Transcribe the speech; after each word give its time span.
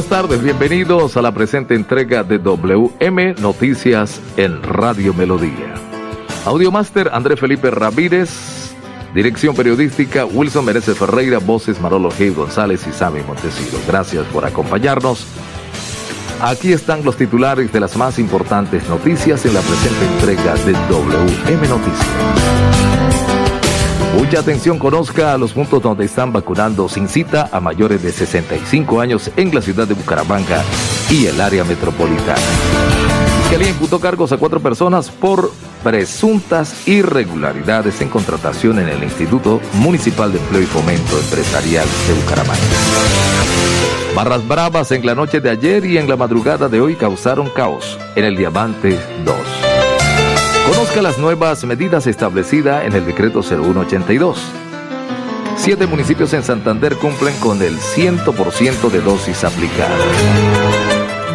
Buenas 0.00 0.18
tardes, 0.22 0.42
bienvenidos 0.42 1.18
a 1.18 1.20
la 1.20 1.30
presente 1.30 1.74
entrega 1.74 2.24
de 2.24 2.38
WM 2.38 3.34
Noticias 3.34 4.18
en 4.38 4.62
Radio 4.62 5.12
Melodía. 5.12 5.74
Audiomaster 6.46 7.10
André 7.12 7.36
Felipe 7.36 7.70
Ramírez, 7.70 8.74
dirección 9.14 9.54
periodística 9.54 10.24
Wilson 10.24 10.64
Meneses 10.64 10.96
Ferreira, 10.96 11.36
voces 11.36 11.82
Marolo 11.82 12.10
G. 12.10 12.34
González 12.34 12.86
y 12.86 12.92
Sammy 12.92 13.20
Montesinos. 13.24 13.86
Gracias 13.86 14.24
por 14.28 14.46
acompañarnos. 14.46 15.26
Aquí 16.40 16.72
están 16.72 17.04
los 17.04 17.18
titulares 17.18 17.70
de 17.70 17.80
las 17.80 17.94
más 17.98 18.18
importantes 18.18 18.88
noticias 18.88 19.44
en 19.44 19.52
la 19.52 19.60
presente 19.60 20.06
entrega 20.14 20.54
de 20.64 20.72
WM 20.88 21.68
Noticias. 21.68 23.39
Mucha 24.16 24.40
atención, 24.40 24.78
conozca 24.78 25.36
los 25.38 25.52
puntos 25.52 25.82
donde 25.82 26.04
están 26.04 26.32
vacunando 26.32 26.88
sin 26.88 27.08
cita 27.08 27.48
a 27.52 27.60
mayores 27.60 28.02
de 28.02 28.12
65 28.12 29.00
años 29.00 29.30
en 29.36 29.54
la 29.54 29.62
ciudad 29.62 29.86
de 29.86 29.94
Bucaramanga 29.94 30.62
y 31.10 31.26
el 31.26 31.40
área 31.40 31.64
metropolitana. 31.64 32.40
Fiscalía 33.42 33.70
imputó 33.70 33.98
cargos 33.98 34.32
a 34.32 34.36
cuatro 34.36 34.60
personas 34.60 35.10
por 35.10 35.50
presuntas 35.82 36.86
irregularidades 36.86 38.00
en 38.00 38.08
contratación 38.08 38.78
en 38.78 38.88
el 38.88 39.02
Instituto 39.02 39.60
Municipal 39.74 40.32
de 40.32 40.38
Empleo 40.38 40.62
y 40.62 40.66
Fomento 40.66 41.18
Empresarial 41.18 41.86
de 42.06 42.14
Bucaramanga. 42.14 42.60
Barras 44.14 44.46
bravas 44.46 44.92
en 44.92 45.06
la 45.06 45.14
noche 45.14 45.40
de 45.40 45.50
ayer 45.50 45.84
y 45.84 45.98
en 45.98 46.08
la 46.08 46.16
madrugada 46.16 46.68
de 46.68 46.80
hoy 46.80 46.96
causaron 46.96 47.48
caos 47.48 47.98
en 48.16 48.24
el 48.24 48.36
Diamante 48.36 48.98
2. 49.24 49.69
Conozca 50.70 51.02
las 51.02 51.18
nuevas 51.18 51.64
medidas 51.64 52.06
establecidas 52.06 52.84
en 52.84 52.92
el 52.92 53.04
decreto 53.04 53.42
0182. 53.42 54.40
Siete 55.56 55.88
municipios 55.88 56.32
en 56.32 56.44
Santander 56.44 56.94
cumplen 56.94 57.34
con 57.40 57.60
el 57.60 57.76
100% 57.76 58.88
de 58.88 59.00
dosis 59.00 59.42
aplicadas. 59.42 59.98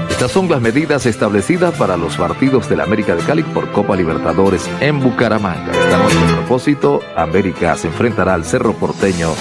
Estas 0.09 0.31
son 0.31 0.49
las 0.49 0.61
medidas 0.61 1.05
establecidas 1.05 1.75
para 1.75 1.97
los 1.97 2.15
partidos 2.15 2.69
de 2.69 2.77
la 2.77 2.83
América 2.83 3.13
de 3.13 3.23
Cali 3.23 3.43
por 3.43 3.69
Copa 3.73 3.97
Libertadores 3.97 4.69
en 4.79 5.01
Bucaramanga. 5.01 5.73
Esta 5.73 5.97
noche, 5.97 6.17
a 6.17 6.35
propósito, 6.37 7.01
América 7.17 7.75
se 7.75 7.87
enfrentará 7.87 8.35
al 8.35 8.45
Cerro 8.45 8.71
Porteño 8.71 9.33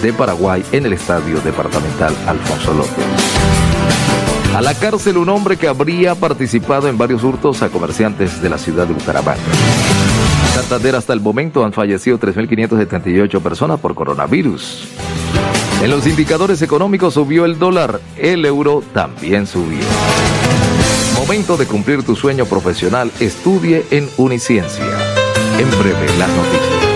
de 0.00 0.14
Paraguay 0.14 0.64
en 0.72 0.86
el 0.86 0.94
Estadio 0.94 1.38
Departamental 1.42 2.16
Alfonso 2.26 2.72
López. 2.72 3.04
A 4.54 4.60
la 4.60 4.74
cárcel 4.74 5.16
un 5.16 5.30
hombre 5.30 5.56
que 5.56 5.66
habría 5.66 6.14
participado 6.14 6.86
en 6.88 6.98
varios 6.98 7.24
hurtos 7.24 7.62
a 7.62 7.70
comerciantes 7.70 8.42
de 8.42 8.50
la 8.50 8.58
ciudad 8.58 8.86
de 8.86 8.92
Bucaramanga. 8.92 9.40
En 10.48 10.54
Santander 10.54 10.94
hasta 10.94 11.14
el 11.14 11.20
momento 11.20 11.64
han 11.64 11.72
fallecido 11.72 12.18
3.578 12.18 13.40
personas 13.40 13.80
por 13.80 13.94
coronavirus. 13.94 14.88
En 15.82 15.90
los 15.90 16.06
indicadores 16.06 16.60
económicos 16.60 17.14
subió 17.14 17.46
el 17.46 17.58
dólar, 17.58 18.00
el 18.18 18.44
euro 18.44 18.82
también 18.92 19.46
subió. 19.46 19.80
Momento 21.16 21.56
de 21.56 21.66
cumplir 21.66 22.02
tu 22.02 22.14
sueño 22.14 22.44
profesional, 22.44 23.10
estudie 23.20 23.86
en 23.90 24.08
Uniciencia. 24.18 24.84
En 25.58 25.70
breve, 25.78 26.18
las 26.18 26.28
noticias. 26.28 26.91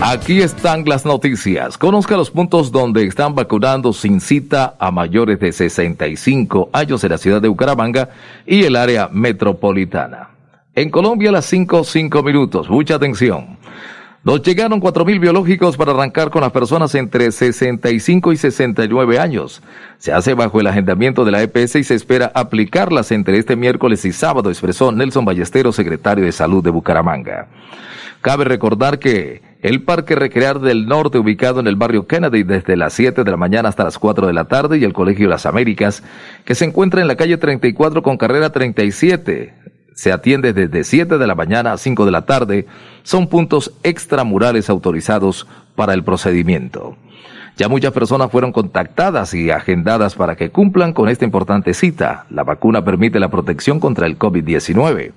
Aquí 0.00 0.42
están 0.42 0.84
las 0.84 1.06
noticias. 1.06 1.78
Conozca 1.78 2.16
los 2.16 2.30
puntos 2.30 2.70
donde 2.70 3.04
están 3.06 3.34
vacunando 3.34 3.92
sin 3.92 4.20
cita 4.20 4.74
a 4.78 4.90
mayores 4.90 5.40
de 5.40 5.52
65 5.52 6.70
años 6.72 7.02
en 7.04 7.10
la 7.10 7.18
ciudad 7.18 7.40
de 7.40 7.48
Bucaramanga 7.48 8.10
y 8.46 8.64
el 8.64 8.76
área 8.76 9.08
metropolitana. 9.10 10.30
En 10.74 10.90
Colombia, 10.90 11.30
a 11.30 11.32
las 11.32 11.46
5, 11.46 11.84
5 11.84 12.22
minutos. 12.22 12.68
Mucha 12.68 12.96
atención. 12.96 13.56
Nos 14.24 14.42
llegaron 14.42 14.80
4.000 14.80 15.20
biológicos 15.20 15.76
para 15.76 15.92
arrancar 15.92 16.30
con 16.30 16.40
las 16.40 16.50
personas 16.50 16.94
entre 16.94 17.30
65 17.30 18.32
y 18.32 18.36
69 18.38 19.18
años. 19.18 19.62
Se 19.98 20.12
hace 20.12 20.32
bajo 20.32 20.60
el 20.60 20.66
agendamiento 20.66 21.26
de 21.26 21.30
la 21.30 21.42
EPS 21.42 21.76
y 21.76 21.84
se 21.84 21.94
espera 21.94 22.32
aplicarlas 22.34 23.12
entre 23.12 23.38
este 23.38 23.54
miércoles 23.54 24.04
y 24.06 24.12
sábado, 24.12 24.48
expresó 24.48 24.92
Nelson 24.92 25.26
Ballestero, 25.26 25.72
secretario 25.72 26.24
de 26.24 26.32
Salud 26.32 26.64
de 26.64 26.70
Bucaramanga. 26.70 27.48
Cabe 28.22 28.44
recordar 28.44 28.98
que 28.98 29.42
el 29.64 29.80
Parque 29.80 30.14
Recrear 30.14 30.60
del 30.60 30.84
Norte, 30.84 31.16
ubicado 31.16 31.58
en 31.58 31.66
el 31.66 31.76
barrio 31.76 32.06
Kennedy 32.06 32.42
desde 32.42 32.76
las 32.76 32.92
7 32.92 33.24
de 33.24 33.30
la 33.30 33.38
mañana 33.38 33.70
hasta 33.70 33.84
las 33.84 33.98
4 33.98 34.26
de 34.26 34.34
la 34.34 34.44
tarde, 34.44 34.76
y 34.76 34.84
el 34.84 34.92
Colegio 34.92 35.26
Las 35.26 35.46
Américas, 35.46 36.02
que 36.44 36.54
se 36.54 36.66
encuentra 36.66 37.00
en 37.00 37.08
la 37.08 37.16
calle 37.16 37.38
34 37.38 38.02
con 38.02 38.18
carrera 38.18 38.52
37, 38.52 39.54
se 39.94 40.12
atiende 40.12 40.52
desde 40.52 40.84
7 40.84 41.16
de 41.16 41.26
la 41.26 41.34
mañana 41.34 41.72
a 41.72 41.78
5 41.78 42.04
de 42.04 42.10
la 42.10 42.26
tarde, 42.26 42.66
son 43.04 43.26
puntos 43.26 43.72
extramurales 43.82 44.68
autorizados 44.68 45.46
para 45.74 45.94
el 45.94 46.04
procedimiento. 46.04 46.98
Ya 47.56 47.68
muchas 47.68 47.92
personas 47.92 48.30
fueron 48.30 48.52
contactadas 48.52 49.32
y 49.32 49.50
agendadas 49.50 50.14
para 50.14 50.36
que 50.36 50.50
cumplan 50.50 50.92
con 50.92 51.08
esta 51.08 51.24
importante 51.24 51.72
cita. 51.72 52.26
La 52.28 52.44
vacuna 52.44 52.84
permite 52.84 53.18
la 53.18 53.30
protección 53.30 53.80
contra 53.80 54.06
el 54.06 54.18
COVID-19. 54.18 55.12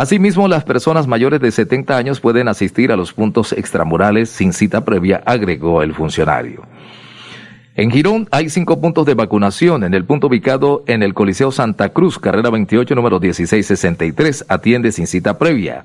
Asimismo, 0.00 0.48
las 0.48 0.64
personas 0.64 1.06
mayores 1.06 1.42
de 1.42 1.52
70 1.52 1.94
años 1.94 2.20
pueden 2.20 2.48
asistir 2.48 2.90
a 2.90 2.96
los 2.96 3.12
puntos 3.12 3.52
extramurales 3.52 4.30
sin 4.30 4.54
cita 4.54 4.82
previa, 4.82 5.22
agregó 5.26 5.82
el 5.82 5.92
funcionario. 5.92 6.62
En 7.76 7.90
Girón 7.90 8.26
hay 8.30 8.48
cinco 8.48 8.80
puntos 8.80 9.04
de 9.04 9.12
vacunación. 9.12 9.84
En 9.84 9.92
el 9.92 10.06
punto 10.06 10.28
ubicado 10.28 10.84
en 10.86 11.02
el 11.02 11.12
Coliseo 11.12 11.52
Santa 11.52 11.90
Cruz, 11.90 12.18
carrera 12.18 12.48
28, 12.48 12.94
número 12.94 13.20
1663, 13.20 14.46
atiende 14.48 14.90
sin 14.90 15.06
cita 15.06 15.36
previa. 15.36 15.84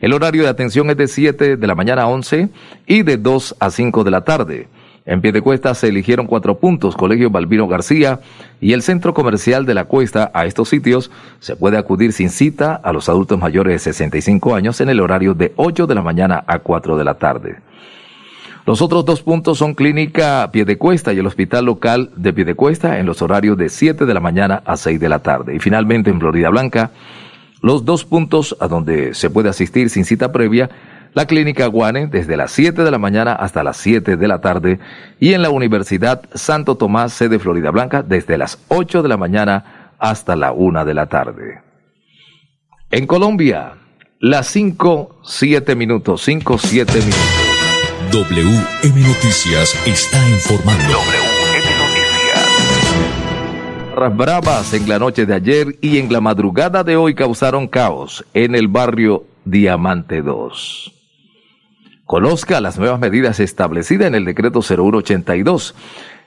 El 0.00 0.12
horario 0.12 0.44
de 0.44 0.48
atención 0.48 0.88
es 0.88 0.96
de 0.96 1.08
7 1.08 1.56
de 1.56 1.66
la 1.66 1.74
mañana 1.74 2.02
a 2.02 2.06
11 2.06 2.50
y 2.86 3.02
de 3.02 3.16
2 3.16 3.56
a 3.58 3.70
5 3.72 4.04
de 4.04 4.10
la 4.12 4.20
tarde. 4.20 4.68
En 5.10 5.20
pie 5.20 5.32
de 5.32 5.42
cuesta 5.42 5.74
se 5.74 5.88
eligieron 5.88 6.28
cuatro 6.28 6.60
puntos, 6.60 6.94
Colegio 6.94 7.30
Balbino 7.30 7.66
García 7.66 8.20
y 8.60 8.74
el 8.74 8.82
Centro 8.82 9.12
Comercial 9.12 9.66
de 9.66 9.74
la 9.74 9.86
Cuesta. 9.86 10.30
A 10.32 10.46
estos 10.46 10.68
sitios 10.68 11.10
se 11.40 11.56
puede 11.56 11.76
acudir 11.76 12.12
sin 12.12 12.30
cita 12.30 12.76
a 12.76 12.92
los 12.92 13.08
adultos 13.08 13.36
mayores 13.36 13.72
de 13.72 13.92
65 13.92 14.54
años 14.54 14.80
en 14.80 14.88
el 14.88 15.00
horario 15.00 15.34
de 15.34 15.52
8 15.56 15.88
de 15.88 15.96
la 15.96 16.02
mañana 16.02 16.44
a 16.46 16.60
4 16.60 16.96
de 16.96 17.02
la 17.02 17.14
tarde. 17.14 17.56
Los 18.66 18.82
otros 18.82 19.04
dos 19.04 19.20
puntos 19.20 19.58
son 19.58 19.74
Clínica 19.74 20.48
Piedecuesta 20.52 21.12
y 21.12 21.18
el 21.18 21.26
Hospital 21.26 21.64
Local 21.64 22.10
de 22.14 22.32
Piedecuesta 22.32 23.00
en 23.00 23.06
los 23.06 23.20
horarios 23.20 23.58
de 23.58 23.68
7 23.68 24.06
de 24.06 24.14
la 24.14 24.20
mañana 24.20 24.62
a 24.64 24.76
6 24.76 25.00
de 25.00 25.08
la 25.08 25.18
tarde. 25.18 25.56
Y 25.56 25.58
finalmente 25.58 26.10
en 26.10 26.20
Florida 26.20 26.50
Blanca, 26.50 26.92
los 27.62 27.84
dos 27.84 28.04
puntos 28.04 28.56
a 28.60 28.68
donde 28.68 29.12
se 29.14 29.28
puede 29.28 29.48
asistir 29.48 29.90
sin 29.90 30.04
cita 30.04 30.30
previa 30.30 30.70
la 31.14 31.26
Clínica 31.26 31.66
Guane 31.66 32.06
desde 32.06 32.36
las 32.36 32.52
7 32.52 32.84
de 32.84 32.90
la 32.90 32.98
mañana 32.98 33.32
hasta 33.32 33.62
las 33.62 33.76
7 33.78 34.16
de 34.16 34.28
la 34.28 34.40
tarde 34.40 34.78
y 35.18 35.34
en 35.34 35.42
la 35.42 35.50
Universidad 35.50 36.22
Santo 36.34 36.76
Tomás, 36.76 37.12
sede 37.12 37.38
Florida 37.38 37.70
Blanca, 37.70 38.02
desde 38.02 38.38
las 38.38 38.58
8 38.68 39.02
de 39.02 39.08
la 39.08 39.16
mañana 39.16 39.94
hasta 39.98 40.36
la 40.36 40.52
1 40.52 40.84
de 40.84 40.94
la 40.94 41.06
tarde. 41.06 41.62
En 42.90 43.06
Colombia, 43.06 43.74
las 44.20 44.46
5, 44.48 45.20
7 45.24 45.74
minutos, 45.74 46.22
5, 46.22 46.58
7 46.58 46.92
minutos. 46.92 47.18
WM 48.12 49.00
Noticias 49.00 49.74
está 49.86 50.28
informando. 50.28 50.92
WM 50.92 51.70
Noticias. 53.94 54.16
Bravas 54.16 54.72
en 54.74 54.88
la 54.88 54.98
noche 54.98 55.26
de 55.26 55.34
ayer 55.34 55.76
y 55.80 55.98
en 55.98 56.12
la 56.12 56.20
madrugada 56.20 56.82
de 56.82 56.96
hoy 56.96 57.14
causaron 57.14 57.68
caos 57.68 58.24
en 58.32 58.54
el 58.54 58.68
barrio 58.68 59.24
Diamante 59.44 60.22
2. 60.22 60.99
Conozca 62.10 62.60
las 62.60 62.76
nuevas 62.76 62.98
medidas 62.98 63.38
establecidas 63.38 64.08
en 64.08 64.16
el 64.16 64.24
decreto 64.24 64.62
0182. 64.62 65.76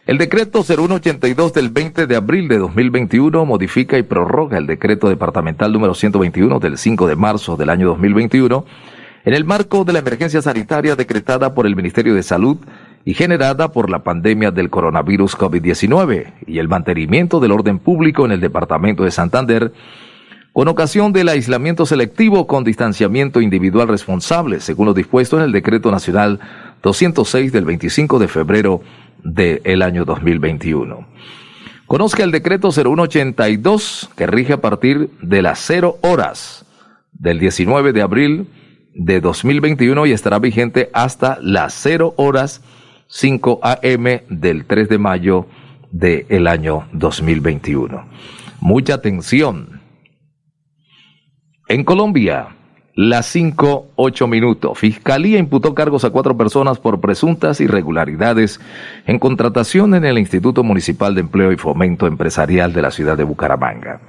El 0.05 0.17
decreto 0.17 0.63
0182 0.63 1.51
del 1.51 1.71
20 1.71 2.07
de 2.07 2.15
abril 2.15 2.47
de 2.47 2.57
2021 2.57 3.45
modifica 3.45 3.97
y 3.97 4.03
prorroga 4.03 4.57
el 4.57 4.65
decreto 4.65 5.09
departamental 5.09 5.73
número 5.73 5.93
121 5.93 6.61
del 6.61 6.77
5 6.77 7.05
de 7.05 7.17
marzo 7.17 7.57
del 7.57 7.69
año 7.69 7.87
2021 7.87 8.65
en 9.25 9.33
el 9.33 9.43
marco 9.43 9.83
de 9.83 9.91
la 9.91 9.99
emergencia 9.99 10.41
sanitaria 10.41 10.95
decretada 10.95 11.53
por 11.53 11.67
el 11.67 11.75
Ministerio 11.75 12.15
de 12.15 12.23
Salud 12.23 12.55
y 13.03 13.13
generada 13.13 13.73
por 13.73 13.89
la 13.89 14.03
pandemia 14.03 14.51
del 14.51 14.69
coronavirus 14.69 15.37
COVID-19 15.37 16.31
y 16.47 16.59
el 16.59 16.69
mantenimiento 16.69 17.41
del 17.41 17.51
orden 17.51 17.79
público 17.79 18.23
en 18.23 18.31
el 18.31 18.39
departamento 18.39 19.03
de 19.03 19.11
Santander 19.11 19.73
con 20.53 20.67
ocasión 20.67 21.11
del 21.13 21.29
aislamiento 21.29 21.87
selectivo 21.87 22.45
con 22.45 22.63
distanciamiento 22.63 23.41
individual 23.41 23.87
responsable, 23.87 24.59
según 24.59 24.85
lo 24.85 24.93
dispuesto 24.93 25.37
en 25.37 25.43
el 25.43 25.51
Decreto 25.51 25.89
Nacional 25.89 26.39
206 26.83 27.51
del 27.51 27.65
25 27.65 28.19
de 28.19 28.27
febrero 28.27 28.81
del 29.23 29.81
año 29.81 30.05
2021. 30.05 31.07
Conozca 31.87 32.23
el 32.23 32.31
decreto 32.31 32.71
0182 32.71 34.11
que 34.15 34.27
rige 34.27 34.53
a 34.53 34.61
partir 34.61 35.09
de 35.21 35.41
las 35.41 35.59
0 35.59 35.97
horas 36.01 36.65
del 37.13 37.39
19 37.39 37.91
de 37.91 38.01
abril 38.03 38.47
de 38.93 39.21
2021 39.21 40.05
y 40.05 40.11
estará 40.11 40.37
vigente 40.37 40.89
hasta 40.93 41.39
las 41.41 41.73
0 41.73 42.13
horas 42.17 42.61
5 43.07 43.59
am 43.63 44.05
del 44.29 44.65
3 44.65 44.87
de 44.87 44.97
mayo 44.99 45.47
del 45.91 46.47
año 46.47 46.87
2021. 46.93 48.05
Mucha 48.59 48.93
atención 48.95 49.82
en 51.67 51.83
Colombia, 51.83 52.47
las 52.95 53.25
5, 53.27 53.87
8 53.95 54.27
minutos. 54.27 54.77
Fiscalía 54.77 55.39
imputó 55.39 55.73
cargos 55.73 56.03
a 56.03 56.09
cuatro 56.09 56.37
personas 56.37 56.77
por 56.77 56.99
presuntas 56.99 57.61
irregularidades 57.61 58.59
en 59.07 59.17
contratación 59.17 59.95
en 59.95 60.05
el 60.05 60.19
Instituto 60.19 60.63
Municipal 60.63 61.15
de 61.15 61.21
Empleo 61.21 61.51
y 61.51 61.57
Fomento 61.57 62.05
Empresarial 62.05 62.73
de 62.73 62.81
la 62.81 62.91
ciudad 62.91 63.17
de 63.17 63.23
Bucaramanga. 63.23 64.01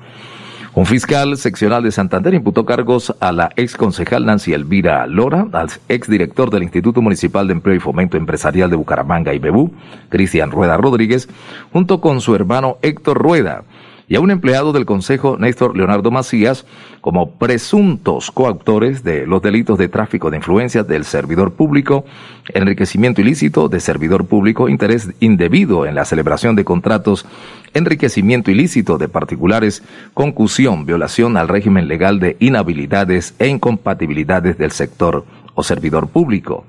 Un 0.74 0.86
fiscal 0.86 1.36
seccional 1.36 1.84
de 1.84 1.92
Santander 1.92 2.34
imputó 2.34 2.66
cargos 2.66 3.14
a 3.20 3.30
la 3.30 3.50
ex 3.54 3.76
concejal 3.76 4.26
Nancy 4.26 4.52
Elvira 4.52 5.06
Lora, 5.06 5.46
al 5.52 5.68
ex 5.88 6.08
director 6.08 6.50
del 6.50 6.64
Instituto 6.64 7.00
Municipal 7.00 7.46
de 7.46 7.52
Empleo 7.52 7.76
y 7.76 7.80
Fomento 7.80 8.16
Empresarial 8.16 8.68
de 8.70 8.76
Bucaramanga 8.76 9.32
y 9.32 9.38
Bebú, 9.38 9.72
Cristian 10.08 10.50
Rueda 10.50 10.76
Rodríguez, 10.76 11.28
junto 11.72 12.00
con 12.00 12.20
su 12.20 12.34
hermano 12.34 12.78
Héctor 12.82 13.18
Rueda 13.18 13.62
y 14.08 14.16
a 14.16 14.20
un 14.20 14.30
empleado 14.30 14.72
del 14.72 14.84
Consejo, 14.84 15.36
Néstor 15.38 15.76
Leonardo 15.76 16.10
Macías, 16.10 16.66
como 17.00 17.32
presuntos 17.32 18.30
coautores 18.30 19.02
de 19.02 19.26
los 19.26 19.40
delitos 19.40 19.78
de 19.78 19.88
tráfico 19.88 20.30
de 20.30 20.36
influencias 20.36 20.86
del 20.86 21.04
servidor 21.04 21.52
público, 21.54 22.04
enriquecimiento 22.52 23.20
ilícito 23.20 23.68
de 23.68 23.80
servidor 23.80 24.26
público, 24.26 24.68
interés 24.68 25.10
indebido 25.20 25.86
en 25.86 25.94
la 25.94 26.04
celebración 26.04 26.54
de 26.54 26.64
contratos, 26.64 27.26
enriquecimiento 27.72 28.50
ilícito 28.50 28.98
de 28.98 29.08
particulares, 29.08 29.82
concusión, 30.12 30.84
violación 30.84 31.36
al 31.36 31.48
régimen 31.48 31.88
legal 31.88 32.20
de 32.20 32.36
inhabilidades 32.40 33.34
e 33.38 33.48
incompatibilidades 33.48 34.58
del 34.58 34.70
sector 34.70 35.24
o 35.54 35.62
servidor 35.62 36.08
público. 36.08 36.64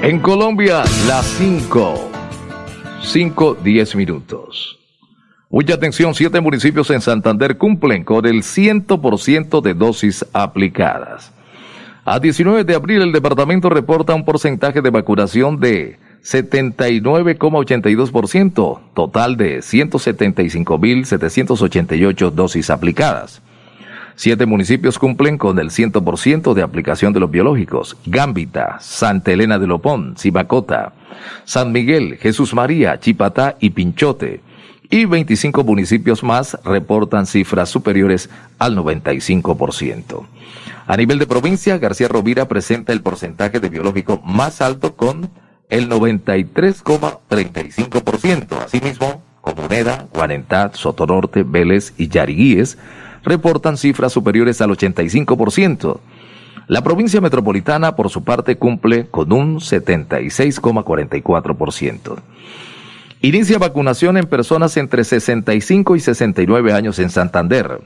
En 0.00 0.20
Colombia, 0.20 0.84
las 1.08 1.26
5. 1.38 2.10
5, 3.02 3.56
10 3.64 3.96
minutos. 3.96 4.78
Mucha 5.50 5.74
atención, 5.74 6.14
siete 6.14 6.40
municipios 6.40 6.88
en 6.90 7.00
Santander 7.00 7.58
cumplen 7.58 8.04
con 8.04 8.24
el 8.24 8.42
100% 8.42 9.60
de 9.60 9.74
dosis 9.74 10.24
aplicadas. 10.32 11.32
A 12.04 12.20
19 12.20 12.62
de 12.62 12.76
abril, 12.76 13.02
el 13.02 13.10
departamento 13.10 13.70
reporta 13.70 14.14
un 14.14 14.24
porcentaje 14.24 14.82
de 14.82 14.90
vacunación 14.90 15.58
de 15.58 15.98
79,82%, 16.22 18.80
total 18.94 19.36
de 19.36 19.58
175.788 19.58 22.30
dosis 22.30 22.70
aplicadas. 22.70 23.42
Siete 24.20 24.46
municipios 24.46 24.98
cumplen 24.98 25.38
con 25.38 25.60
el 25.60 25.70
100% 25.70 26.52
de 26.52 26.62
aplicación 26.62 27.12
de 27.12 27.20
los 27.20 27.30
biológicos. 27.30 27.96
Gambita, 28.04 28.78
Santa 28.80 29.30
Elena 29.30 29.60
de 29.60 29.68
Lopón, 29.68 30.16
Cibacota, 30.18 30.92
San 31.44 31.70
Miguel, 31.70 32.16
Jesús 32.16 32.52
María, 32.52 32.98
Chipatá 32.98 33.54
y 33.60 33.70
Pinchote. 33.70 34.40
Y 34.90 35.04
25 35.04 35.62
municipios 35.62 36.24
más 36.24 36.58
reportan 36.64 37.26
cifras 37.26 37.68
superiores 37.68 38.28
al 38.58 38.76
95%. 38.76 40.26
A 40.88 40.96
nivel 40.96 41.20
de 41.20 41.28
provincia, 41.28 41.78
García 41.78 42.08
Rovira 42.08 42.48
presenta 42.48 42.92
el 42.92 43.02
porcentaje 43.02 43.60
de 43.60 43.68
biológico 43.68 44.20
más 44.24 44.60
alto 44.60 44.96
con 44.96 45.30
el 45.68 45.88
93,35%. 45.88 48.64
Asimismo, 48.64 49.22
Comuneda, 49.42 50.08
Guarentá, 50.12 50.72
Sotonorte, 50.74 51.44
Vélez 51.44 51.94
y 51.96 52.08
Yariguíes 52.08 52.78
reportan 53.28 53.76
cifras 53.76 54.12
superiores 54.12 54.60
al 54.60 54.70
85%. 54.70 56.00
La 56.66 56.82
provincia 56.82 57.20
metropolitana, 57.20 57.94
por 57.96 58.10
su 58.10 58.24
parte, 58.24 58.56
cumple 58.56 59.06
con 59.06 59.32
un 59.32 59.60
76,44%. 59.60 62.16
Inicia 63.20 63.58
vacunación 63.58 64.16
en 64.16 64.26
personas 64.26 64.76
entre 64.76 65.02
65 65.02 65.96
y 65.96 66.00
69 66.00 66.72
años 66.72 66.98
en 66.98 67.10
Santander. 67.10 67.80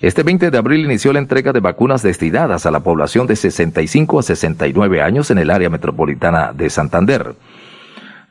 Este 0.00 0.22
20 0.24 0.50
de 0.50 0.58
abril 0.58 0.84
inició 0.84 1.12
la 1.12 1.20
entrega 1.20 1.52
de 1.52 1.60
vacunas 1.60 2.02
destinadas 2.02 2.66
a 2.66 2.70
la 2.70 2.80
población 2.80 3.26
de 3.26 3.36
65 3.36 4.18
a 4.18 4.22
69 4.22 5.00
años 5.00 5.30
en 5.30 5.38
el 5.38 5.50
área 5.50 5.70
metropolitana 5.70 6.52
de 6.52 6.68
Santander. 6.70 7.34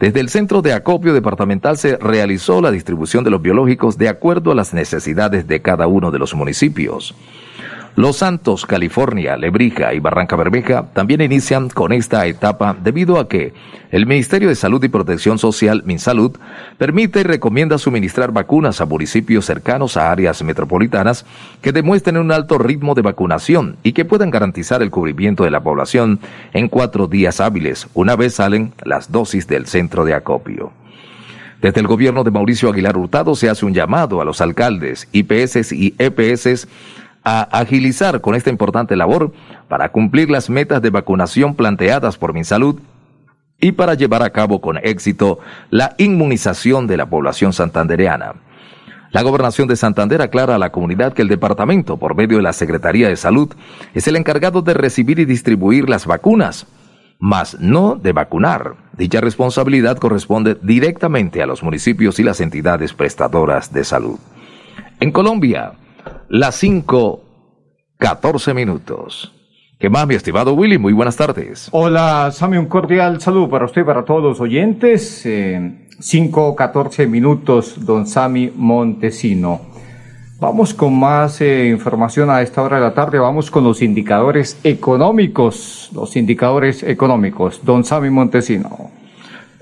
Desde 0.01 0.19
el 0.19 0.29
centro 0.29 0.63
de 0.63 0.73
acopio 0.73 1.13
departamental 1.13 1.77
se 1.77 1.95
realizó 1.95 2.59
la 2.59 2.71
distribución 2.71 3.23
de 3.23 3.29
los 3.29 3.39
biológicos 3.39 3.99
de 3.99 4.09
acuerdo 4.09 4.51
a 4.51 4.55
las 4.55 4.73
necesidades 4.73 5.45
de 5.45 5.61
cada 5.61 5.85
uno 5.85 6.09
de 6.09 6.17
los 6.17 6.33
municipios. 6.33 7.13
Los 7.95 8.17
Santos, 8.17 8.65
California, 8.65 9.35
Lebrija 9.35 9.93
y 9.93 9.99
Barranca 9.99 10.37
Bermeja 10.37 10.85
también 10.93 11.19
inician 11.19 11.67
con 11.67 11.91
esta 11.91 12.25
etapa 12.25 12.73
debido 12.81 13.19
a 13.19 13.27
que 13.27 13.53
el 13.91 14.05
Ministerio 14.05 14.47
de 14.47 14.55
Salud 14.55 14.81
y 14.81 14.87
Protección 14.87 15.37
Social, 15.37 15.83
MinSalud, 15.85 16.37
permite 16.77 17.19
y 17.19 17.23
recomienda 17.23 17.77
suministrar 17.77 18.31
vacunas 18.31 18.79
a 18.79 18.85
municipios 18.85 19.45
cercanos 19.45 19.97
a 19.97 20.09
áreas 20.09 20.41
metropolitanas 20.41 21.25
que 21.61 21.73
demuestren 21.73 22.15
un 22.15 22.31
alto 22.31 22.57
ritmo 22.57 22.95
de 22.95 23.01
vacunación 23.01 23.75
y 23.83 23.91
que 23.91 24.05
puedan 24.05 24.31
garantizar 24.31 24.81
el 24.81 24.89
cubrimiento 24.89 25.43
de 25.43 25.51
la 25.51 25.61
población 25.61 26.21
en 26.53 26.69
cuatro 26.69 27.07
días 27.07 27.41
hábiles, 27.41 27.89
una 27.93 28.15
vez 28.15 28.35
salen 28.35 28.71
las 28.85 29.11
dosis 29.11 29.47
del 29.47 29.67
centro 29.67 30.05
de 30.05 30.13
acopio. 30.13 30.71
Desde 31.61 31.81
el 31.81 31.87
gobierno 31.87 32.23
de 32.23 32.31
Mauricio 32.31 32.69
Aguilar 32.69 32.97
Hurtado 32.97 33.35
se 33.35 33.49
hace 33.49 33.65
un 33.65 33.73
llamado 33.73 34.21
a 34.21 34.25
los 34.25 34.39
alcaldes, 34.39 35.09
IPS 35.11 35.73
y 35.73 35.93
EPS 35.99 36.67
a 37.23 37.41
agilizar 37.43 38.21
con 38.21 38.35
esta 38.35 38.49
importante 38.49 38.95
labor 38.95 39.31
para 39.67 39.89
cumplir 39.89 40.29
las 40.29 40.49
metas 40.49 40.81
de 40.81 40.89
vacunación 40.89 41.55
planteadas 41.55 42.17
por 42.17 42.33
MinSalud 42.33 42.79
y 43.59 43.73
para 43.73 43.93
llevar 43.93 44.23
a 44.23 44.31
cabo 44.31 44.59
con 44.59 44.77
éxito 44.77 45.39
la 45.69 45.93
inmunización 45.97 46.87
de 46.87 46.97
la 46.97 47.05
población 47.05 47.53
santandereana. 47.53 48.33
La 49.11 49.23
gobernación 49.23 49.67
de 49.67 49.75
Santander 49.75 50.21
aclara 50.21 50.55
a 50.55 50.57
la 50.57 50.71
comunidad 50.71 51.13
que 51.13 51.21
el 51.21 51.27
departamento, 51.27 51.97
por 51.97 52.15
medio 52.15 52.37
de 52.37 52.43
la 52.43 52.53
Secretaría 52.53 53.09
de 53.09 53.17
Salud, 53.17 53.53
es 53.93 54.07
el 54.07 54.15
encargado 54.15 54.61
de 54.61 54.73
recibir 54.73 55.19
y 55.19 55.25
distribuir 55.25 55.89
las 55.89 56.05
vacunas, 56.05 56.65
mas 57.19 57.59
no 57.59 57.95
de 57.95 58.13
vacunar. 58.13 58.75
Dicha 58.97 59.19
responsabilidad 59.19 59.97
corresponde 59.97 60.57
directamente 60.61 61.43
a 61.43 61.45
los 61.45 61.61
municipios 61.61 62.19
y 62.19 62.23
las 62.23 62.39
entidades 62.39 62.93
prestadoras 62.93 63.73
de 63.73 63.83
salud. 63.83 64.17
En 65.01 65.11
Colombia, 65.11 65.73
las 66.31 66.55
5, 66.55 67.19
14 67.97 68.53
minutos. 68.53 69.33
¿Qué 69.77 69.89
más, 69.89 70.07
mi 70.07 70.15
estimado 70.15 70.53
Willy? 70.53 70.77
Muy 70.77 70.93
buenas 70.93 71.17
tardes. 71.17 71.67
Hola, 71.73 72.31
Sami, 72.31 72.55
un 72.55 72.67
cordial 72.67 73.19
saludo 73.19 73.49
para 73.49 73.65
usted 73.65 73.81
y 73.81 73.83
para 73.83 74.05
todos 74.05 74.23
los 74.23 74.39
oyentes. 74.39 75.25
Eh, 75.25 75.89
5, 75.99 76.55
14 76.55 77.05
minutos, 77.07 77.85
don 77.85 78.07
Sami 78.07 78.49
Montesino. 78.55 79.59
Vamos 80.39 80.73
con 80.73 80.97
más 80.97 81.41
eh, 81.41 81.67
información 81.67 82.29
a 82.29 82.41
esta 82.41 82.61
hora 82.61 82.77
de 82.77 82.83
la 82.83 82.93
tarde. 82.93 83.19
Vamos 83.19 83.51
con 83.51 83.65
los 83.65 83.81
indicadores 83.81 84.57
económicos. 84.63 85.89
Los 85.93 86.15
indicadores 86.15 86.81
económicos. 86.81 87.59
Don 87.65 87.83
Sami 87.83 88.09
Montesino. 88.09 88.89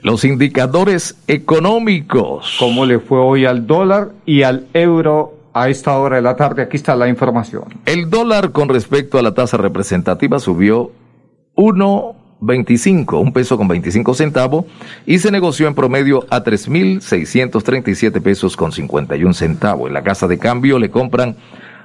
Los 0.04 0.24
indicadores 0.24 1.18
económicos. 1.28 2.58
¿Cómo 2.60 2.86
le 2.86 3.00
fue 3.00 3.18
hoy 3.18 3.46
al 3.46 3.66
dólar 3.66 4.12
y 4.28 4.44
al 4.44 4.68
euro 4.74 5.39
a 5.54 5.70
esta 5.70 5.98
hora 5.98 6.18
de 6.18 6.22
la 6.22 6.36
tarde? 6.36 6.62
Aquí 6.62 6.78
está 6.78 6.96
la 6.96 7.08
información. 7.08 7.64
El 7.86 8.10
dólar 8.10 8.52
con 8.52 8.70
respecto 8.70 9.18
a 9.18 9.22
la 9.22 9.34
tasa 9.34 9.58
representativa 9.58 10.40
subió 10.40 10.92
1.25, 11.56 13.22
un 13.22 13.34
peso 13.34 13.58
con 13.58 13.68
25 13.68 14.14
centavos, 14.14 14.66
y 15.06 15.20
se 15.20 15.32
negoció 15.32 15.68
en 15.68 15.76
promedio 15.76 16.26
a 16.30 16.44
3.637 16.44 18.22
pesos 18.22 18.56
con 18.56 18.72
51 18.72 19.34
centavos. 19.34 19.88
En 19.88 19.94
la 19.94 20.04
casa 20.04 20.28
de 20.28 20.38
cambio 20.38 20.80
le 20.80 20.90
compran 20.90 21.36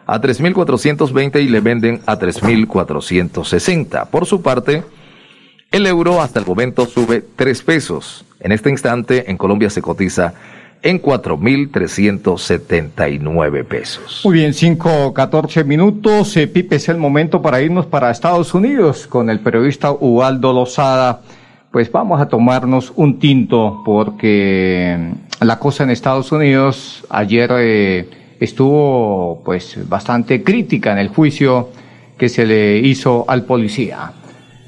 a 0.06 0.20
3.420 0.20 1.42
y 1.42 1.48
le 1.48 1.60
venden 1.60 2.00
a 2.06 2.18
3.460. 2.18 4.08
Por 4.08 4.26
su 4.26 4.42
parte, 4.42 4.84
el 5.70 5.86
euro 5.86 6.20
hasta 6.20 6.38
el 6.38 6.46
momento 6.46 6.86
sube 6.86 7.24
3 7.34 7.62
pesos. 7.62 8.24
En 8.38 8.52
este 8.52 8.70
instante 8.70 9.30
en 9.30 9.36
Colombia 9.36 9.70
se 9.70 9.82
cotiza 9.82 10.34
en 10.84 11.02
4.379 11.02 13.64
pesos. 13.64 14.20
Muy 14.24 14.34
bien, 14.34 14.52
5, 14.52 15.14
14 15.14 15.64
minutos. 15.64 16.36
Eh, 16.36 16.46
Pipe, 16.46 16.76
es 16.76 16.90
el 16.90 16.98
momento 16.98 17.40
para 17.40 17.62
irnos 17.62 17.86
para 17.86 18.10
Estados 18.10 18.52
Unidos 18.52 19.06
con 19.06 19.30
el 19.30 19.40
periodista 19.40 19.92
Ubaldo 19.92 20.52
Lozada. 20.52 21.22
Pues 21.70 21.90
vamos 21.90 22.20
a 22.20 22.28
tomarnos 22.28 22.92
un 22.96 23.18
tinto 23.18 23.80
porque 23.84 25.14
la 25.40 25.58
cosa 25.58 25.84
en 25.84 25.90
Estados 25.90 26.30
Unidos 26.30 27.02
ayer 27.08 27.50
eh, 27.56 28.06
estuvo 28.38 29.40
pues 29.42 29.78
bastante 29.88 30.44
crítica 30.44 30.92
en 30.92 30.98
el 30.98 31.08
juicio 31.08 31.70
que 32.18 32.28
se 32.28 32.44
le 32.44 32.76
hizo 32.78 33.24
al 33.26 33.44
policía. 33.44 34.12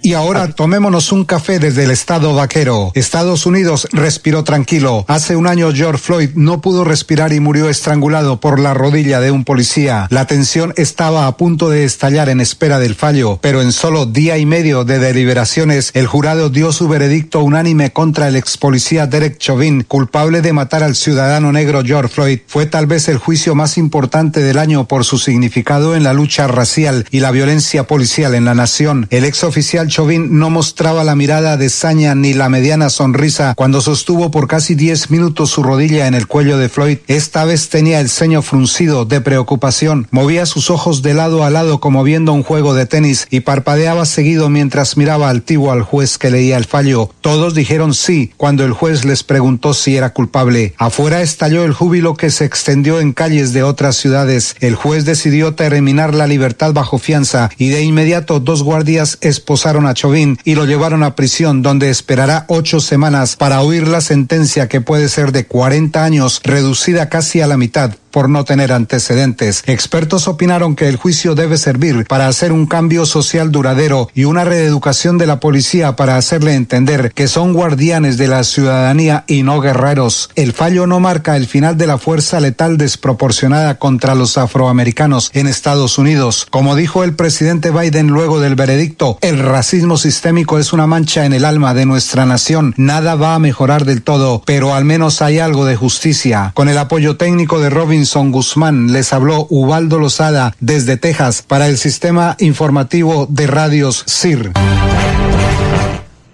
Y 0.06 0.14
ahora 0.14 0.46
tomémonos 0.52 1.10
un 1.10 1.24
café 1.24 1.58
desde 1.58 1.82
el 1.82 1.90
estado 1.90 2.32
vaquero. 2.32 2.92
Estados 2.94 3.44
Unidos 3.44 3.88
respiró 3.90 4.44
tranquilo. 4.44 5.04
Hace 5.08 5.34
un 5.34 5.48
año 5.48 5.72
George 5.74 6.00
Floyd 6.00 6.30
no 6.36 6.60
pudo 6.60 6.84
respirar 6.84 7.32
y 7.32 7.40
murió 7.40 7.68
estrangulado 7.68 8.38
por 8.38 8.60
la 8.60 8.72
rodilla 8.72 9.18
de 9.18 9.32
un 9.32 9.42
policía. 9.42 10.06
La 10.10 10.28
tensión 10.28 10.72
estaba 10.76 11.26
a 11.26 11.36
punto 11.36 11.70
de 11.70 11.82
estallar 11.82 12.28
en 12.28 12.40
espera 12.40 12.78
del 12.78 12.94
fallo, 12.94 13.40
pero 13.42 13.62
en 13.62 13.72
solo 13.72 14.06
día 14.06 14.38
y 14.38 14.46
medio 14.46 14.84
de 14.84 15.00
deliberaciones, 15.00 15.90
el 15.92 16.06
jurado 16.06 16.50
dio 16.50 16.70
su 16.70 16.86
veredicto 16.86 17.42
unánime 17.42 17.92
contra 17.92 18.28
el 18.28 18.36
ex 18.36 18.58
policía 18.58 19.08
Derek 19.08 19.38
Chauvin, 19.38 19.82
culpable 19.82 20.40
de 20.40 20.52
matar 20.52 20.84
al 20.84 20.94
ciudadano 20.94 21.50
negro 21.50 21.82
George 21.84 22.14
Floyd. 22.14 22.38
Fue 22.46 22.66
tal 22.66 22.86
vez 22.86 23.08
el 23.08 23.18
juicio 23.18 23.56
más 23.56 23.76
importante 23.76 24.40
del 24.40 24.58
año 24.58 24.86
por 24.86 25.04
su 25.04 25.18
significado 25.18 25.96
en 25.96 26.04
la 26.04 26.12
lucha 26.12 26.46
racial 26.46 27.06
y 27.10 27.18
la 27.18 27.32
violencia 27.32 27.88
policial 27.88 28.36
en 28.36 28.44
la 28.44 28.54
nación. 28.54 29.08
El 29.10 29.24
ex 29.24 29.42
oficial 29.42 29.88
Chauvin 29.96 30.38
no 30.38 30.50
mostraba 30.50 31.04
la 31.04 31.16
mirada 31.16 31.56
de 31.56 31.70
saña 31.70 32.14
ni 32.14 32.34
la 32.34 32.50
mediana 32.50 32.90
sonrisa 32.90 33.54
cuando 33.56 33.80
sostuvo 33.80 34.30
por 34.30 34.46
casi 34.46 34.74
10 34.74 35.10
minutos 35.10 35.48
su 35.48 35.62
rodilla 35.62 36.06
en 36.06 36.12
el 36.12 36.26
cuello 36.26 36.58
de 36.58 36.68
Floyd. 36.68 36.98
Esta 37.06 37.46
vez 37.46 37.70
tenía 37.70 38.00
el 38.00 38.10
ceño 38.10 38.42
fruncido 38.42 39.06
de 39.06 39.22
preocupación. 39.22 40.06
Movía 40.10 40.44
sus 40.44 40.68
ojos 40.68 41.00
de 41.00 41.14
lado 41.14 41.44
a 41.44 41.50
lado 41.50 41.80
como 41.80 42.02
viendo 42.02 42.34
un 42.34 42.42
juego 42.42 42.74
de 42.74 42.84
tenis 42.84 43.26
y 43.30 43.40
parpadeaba 43.40 44.04
seguido 44.04 44.50
mientras 44.50 44.98
miraba 44.98 45.30
altivo 45.30 45.72
al 45.72 45.80
juez 45.80 46.18
que 46.18 46.30
leía 46.30 46.58
el 46.58 46.66
fallo. 46.66 47.08
Todos 47.22 47.54
dijeron 47.54 47.94
sí 47.94 48.34
cuando 48.36 48.66
el 48.66 48.74
juez 48.74 49.06
les 49.06 49.22
preguntó 49.22 49.72
si 49.72 49.96
era 49.96 50.12
culpable. 50.12 50.74
Afuera 50.76 51.22
estalló 51.22 51.64
el 51.64 51.72
júbilo 51.72 52.16
que 52.16 52.28
se 52.28 52.44
extendió 52.44 53.00
en 53.00 53.14
calles 53.14 53.54
de 53.54 53.62
otras 53.62 53.96
ciudades. 53.96 54.56
El 54.60 54.74
juez 54.74 55.06
decidió 55.06 55.54
terminar 55.54 56.14
la 56.14 56.26
libertad 56.26 56.74
bajo 56.74 56.98
fianza 56.98 57.48
y 57.56 57.70
de 57.70 57.80
inmediato 57.80 58.40
dos 58.40 58.62
guardias 58.62 59.16
esposaron 59.22 59.85
a 59.86 59.94
Chauvin 59.94 60.38
y 60.44 60.54
lo 60.54 60.64
llevaron 60.64 61.02
a 61.02 61.14
prisión 61.14 61.62
donde 61.62 61.90
esperará 61.90 62.44
ocho 62.48 62.80
semanas 62.80 63.36
para 63.36 63.60
oír 63.62 63.88
la 63.88 64.00
sentencia 64.00 64.68
que 64.68 64.80
puede 64.80 65.08
ser 65.08 65.32
de 65.32 65.46
40 65.46 66.04
años 66.04 66.40
reducida 66.44 67.08
casi 67.08 67.40
a 67.40 67.46
la 67.46 67.56
mitad 67.56 67.96
por 68.10 68.28
no 68.28 68.44
tener 68.44 68.72
antecedentes. 68.72 69.62
Expertos 69.66 70.28
opinaron 70.28 70.76
que 70.76 70.88
el 70.88 70.96
juicio 70.96 71.34
debe 71.34 71.58
servir 71.58 72.06
para 72.06 72.28
hacer 72.28 72.52
un 72.52 72.66
cambio 72.66 73.06
social 73.06 73.52
duradero 73.52 74.08
y 74.14 74.24
una 74.24 74.44
reeducación 74.44 75.18
de 75.18 75.26
la 75.26 75.40
policía 75.40 75.96
para 75.96 76.16
hacerle 76.16 76.54
entender 76.54 77.12
que 77.12 77.28
son 77.28 77.52
guardianes 77.52 78.16
de 78.18 78.28
la 78.28 78.44
ciudadanía 78.44 79.24
y 79.26 79.42
no 79.42 79.60
guerreros. 79.60 80.30
El 80.34 80.52
fallo 80.52 80.86
no 80.86 81.00
marca 81.00 81.36
el 81.36 81.46
final 81.46 81.76
de 81.76 81.86
la 81.86 81.98
fuerza 81.98 82.40
letal 82.40 82.78
desproporcionada 82.78 83.76
contra 83.78 84.14
los 84.14 84.38
afroamericanos 84.38 85.30
en 85.34 85.46
Estados 85.46 85.98
Unidos. 85.98 86.46
Como 86.50 86.76
dijo 86.76 87.04
el 87.04 87.14
presidente 87.14 87.70
Biden 87.70 88.08
luego 88.08 88.40
del 88.40 88.54
veredicto, 88.54 89.18
el 89.20 89.38
racismo 89.38 89.98
sistémico 89.98 90.58
es 90.58 90.72
una 90.72 90.86
mancha 90.86 91.26
en 91.26 91.32
el 91.32 91.44
alma 91.44 91.74
de 91.74 91.86
nuestra 91.86 92.26
nación. 92.26 92.74
Nada 92.76 93.14
va 93.14 93.34
a 93.34 93.38
mejorar 93.38 93.84
del 93.84 94.02
todo, 94.02 94.42
pero 94.46 94.74
al 94.74 94.84
menos 94.84 95.22
hay 95.22 95.38
algo 95.38 95.64
de 95.64 95.76
justicia. 95.76 96.52
Con 96.54 96.68
el 96.68 96.78
apoyo 96.78 97.16
técnico 97.16 97.60
de 97.60 97.70
Robin 97.70 98.05
Son 98.06 98.32
Guzmán. 98.32 98.92
Les 98.92 99.12
habló 99.12 99.46
Ubaldo 99.50 99.98
Lozada 99.98 100.54
desde 100.60 100.96
Texas 100.96 101.42
para 101.42 101.68
el 101.68 101.76
sistema 101.76 102.36
informativo 102.38 103.26
de 103.26 103.46
radios 103.46 104.04
CIR. 104.08 104.52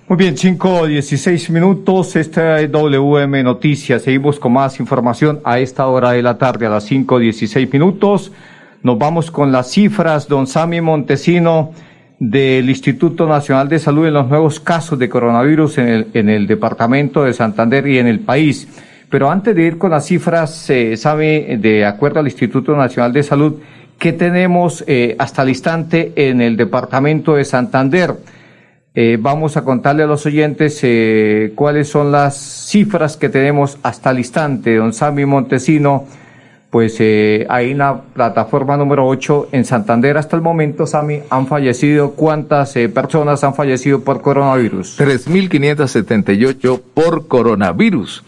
Muy 0.08 0.18
bien, 0.18 0.36
5 0.36 0.86
16 0.88 1.50
minutos. 1.50 2.16
Esta 2.16 2.60
es 2.60 2.70
WM 2.70 3.42
Noticias. 3.42 4.02
Seguimos 4.02 4.38
con 4.38 4.52
más 4.52 4.78
información 4.78 5.40
a 5.42 5.58
esta 5.58 5.86
hora 5.86 6.12
de 6.12 6.22
la 6.22 6.36
tarde, 6.36 6.66
a 6.66 6.68
las 6.70 6.84
5 6.84 7.18
16 7.18 7.72
minutos. 7.72 8.30
Nos 8.82 8.98
vamos 8.98 9.30
con 9.30 9.50
las 9.50 9.70
cifras, 9.70 10.28
don 10.28 10.46
Sami 10.46 10.80
Montesino, 10.82 11.72
del 12.18 12.68
Instituto 12.68 13.26
Nacional 13.26 13.68
de 13.68 13.78
Salud 13.78 14.06
en 14.06 14.14
los 14.14 14.28
nuevos 14.28 14.60
casos 14.60 14.98
de 14.98 15.08
coronavirus 15.08 15.78
en 15.78 16.28
el 16.28 16.46
departamento 16.46 17.24
de 17.24 17.32
Santander 17.32 17.86
y 17.86 17.98
en 17.98 18.06
el 18.06 18.20
país. 18.20 18.68
Pero 19.12 19.30
antes 19.30 19.54
de 19.54 19.64
ir 19.64 19.76
con 19.76 19.90
las 19.90 20.06
cifras, 20.06 20.54
se 20.54 20.96
sabe, 20.96 21.58
de 21.60 21.84
acuerdo 21.84 22.20
al 22.20 22.26
Instituto 22.26 22.74
Nacional 22.74 23.12
de 23.12 23.22
Salud, 23.22 23.56
que 23.98 24.14
tenemos 24.14 24.82
eh, 24.86 25.14
hasta 25.18 25.42
el 25.42 25.50
instante 25.50 26.14
en 26.16 26.40
el 26.40 26.56
departamento 26.56 27.34
de 27.34 27.44
Santander. 27.44 28.14
Eh, 28.94 29.18
vamos 29.20 29.58
a 29.58 29.64
contarle 29.64 30.04
a 30.04 30.06
los 30.06 30.24
oyentes 30.24 30.80
eh, 30.82 31.52
cuáles 31.54 31.88
son 31.88 32.10
las 32.10 32.38
cifras 32.70 33.18
que 33.18 33.28
tenemos 33.28 33.76
hasta 33.82 34.12
el 34.12 34.18
instante. 34.20 34.76
Don 34.76 34.94
Sammy 34.94 35.26
Montesino, 35.26 36.06
pues 36.70 36.98
ahí 37.50 37.72
en 37.72 37.78
la 37.78 38.00
plataforma 38.14 38.78
número 38.78 39.06
8 39.06 39.50
en 39.52 39.66
Santander 39.66 40.16
hasta 40.16 40.36
el 40.36 40.42
momento, 40.42 40.86
Sami, 40.86 41.20
han 41.28 41.46
fallecido, 41.46 42.12
¿cuántas 42.12 42.72
personas 42.94 43.44
han 43.44 43.54
fallecido 43.54 44.00
por 44.00 44.22
coronavirus? 44.22 44.98
3.578 44.98 46.80
por 46.94 47.28
coronavirus. 47.28 48.24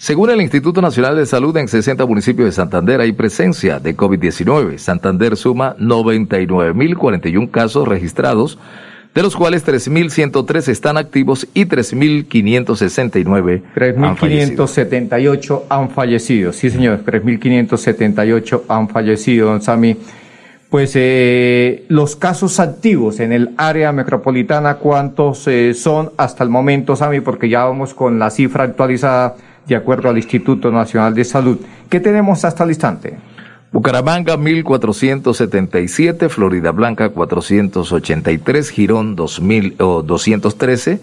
Según 0.00 0.30
el 0.30 0.40
Instituto 0.40 0.80
Nacional 0.80 1.14
de 1.14 1.26
Salud, 1.26 1.54
en 1.58 1.68
60 1.68 2.06
municipios 2.06 2.46
de 2.46 2.52
Santander 2.52 3.02
hay 3.02 3.12
presencia 3.12 3.78
de 3.80 3.94
COVID-19. 3.94 4.78
Santander 4.78 5.36
suma 5.36 5.76
99.041 5.76 7.50
casos 7.50 7.86
registrados, 7.86 8.58
de 9.14 9.22
los 9.22 9.36
cuales 9.36 9.62
3.103 9.66 10.68
están 10.68 10.96
activos 10.96 11.46
y 11.52 11.66
3.569 11.66 13.62
3.578 13.76 15.64
han 15.68 15.90
fallecido. 15.90 16.54
Sí, 16.54 16.70
señor, 16.70 17.04
3.578 17.04 18.62
han 18.68 18.88
fallecido, 18.88 19.48
don 19.48 19.60
Sami. 19.60 19.98
Pues 20.70 20.92
eh, 20.94 21.84
los 21.88 22.16
casos 22.16 22.58
activos 22.58 23.20
en 23.20 23.32
el 23.32 23.50
área 23.58 23.92
metropolitana, 23.92 24.76
¿cuántos 24.76 25.46
eh, 25.46 25.74
son 25.74 26.12
hasta 26.16 26.42
el 26.42 26.48
momento, 26.48 26.96
Sami? 26.96 27.20
Porque 27.20 27.50
ya 27.50 27.64
vamos 27.64 27.92
con 27.92 28.18
la 28.18 28.30
cifra 28.30 28.64
actualizada 28.64 29.36
de 29.70 29.76
acuerdo 29.76 30.08
al 30.08 30.16
Instituto 30.16 30.70
Nacional 30.70 31.14
de 31.14 31.24
Salud. 31.24 31.58
¿Qué 31.88 32.00
tenemos 32.00 32.44
hasta 32.44 32.64
el 32.64 32.70
instante? 32.70 33.18
Bucaramanga 33.72 34.36
1477, 34.36 36.28
Florida 36.28 36.72
Blanca 36.72 37.10
483, 37.10 38.70
Girón 38.70 39.14
2000, 39.14 39.76
213, 39.76 41.00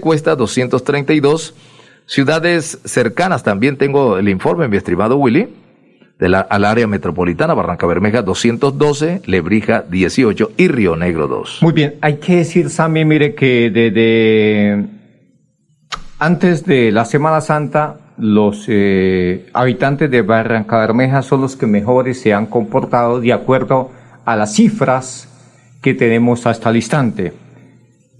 Cuesta 0.00 0.36
232, 0.36 1.54
ciudades 2.06 2.78
cercanas 2.84 3.42
también 3.42 3.76
tengo 3.76 4.16
el 4.16 4.28
informe, 4.28 4.68
mi 4.68 4.76
estimado 4.76 5.16
Willy, 5.16 5.48
de 6.20 6.28
la, 6.28 6.40
al 6.40 6.64
área 6.64 6.86
metropolitana, 6.86 7.52
Barranca 7.52 7.84
Bermeja 7.88 8.22
212, 8.22 9.22
Lebrija 9.26 9.82
18 9.82 10.52
y 10.56 10.68
Río 10.68 10.94
Negro 10.94 11.26
2. 11.26 11.58
Muy 11.62 11.72
bien, 11.72 11.96
hay 12.00 12.18
que 12.18 12.36
decir, 12.36 12.70
Sammy, 12.70 13.04
mire 13.04 13.34
que 13.34 13.70
desde 13.70 14.91
antes 16.22 16.64
de 16.64 16.92
la 16.92 17.04
Semana 17.04 17.40
Santa, 17.40 17.96
los 18.16 18.66
eh, 18.68 19.48
habitantes 19.52 20.08
de 20.08 20.22
Barranca 20.22 20.78
Bermeja 20.78 21.20
son 21.20 21.40
los 21.40 21.56
que 21.56 21.66
mejores 21.66 22.20
se 22.20 22.32
han 22.32 22.46
comportado 22.46 23.20
de 23.20 23.32
acuerdo 23.32 23.90
a 24.24 24.36
las 24.36 24.54
cifras 24.54 25.28
que 25.82 25.94
tenemos 25.94 26.46
hasta 26.46 26.70
el 26.70 26.76
instante. 26.76 27.32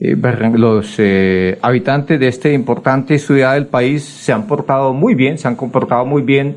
Eh, 0.01 0.17
los 0.55 0.97
eh, 0.99 1.61
habitantes 1.63 2.19
de 2.19 2.27
esta 2.27 2.49
importante 2.49 3.21
ciudad 3.21 3.55
del 3.55 3.67
país 3.67 4.03
se 4.03 4.33
han 4.33 4.49
portado 4.49 4.93
muy 4.93 5.15
bien, 5.15 5.39
se 5.39 5.47
han 5.47 5.55
comportado 5.55 6.05
muy 6.05 6.23
bien 6.23 6.57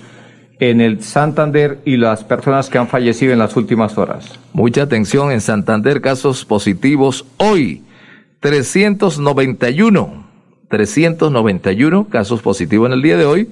en 0.61 0.81
el 0.81 1.03
Santander 1.03 1.81
y 1.85 1.97
las 1.97 2.23
personas 2.23 2.71
que 2.71 2.79
han 2.79 2.87
fallecido 2.87 3.33
en 3.33 3.41
las 3.41 3.57
últimas 3.57 3.99
horas. 3.99 4.39
Mucha 4.53 4.83
atención 4.83 5.33
en 5.33 5.41
Santander, 5.41 6.01
casos 6.01 6.45
positivos 6.45 7.27
hoy. 7.39 7.83
391, 8.41 10.27
391 10.69 12.09
casos 12.09 12.43
positivos 12.43 12.87
en 12.87 12.93
el 12.93 13.03
día 13.03 13.17
de 13.17 13.25
hoy, 13.25 13.51